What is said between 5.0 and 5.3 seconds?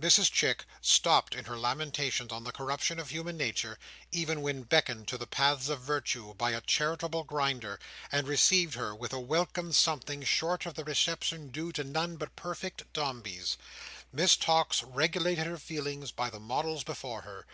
to the